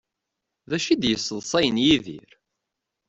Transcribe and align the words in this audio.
D 0.69 0.71
acu 0.77 0.89
i 0.93 0.95
d-yesseḍṣayen 1.01 1.77
Yidir? 1.85 2.31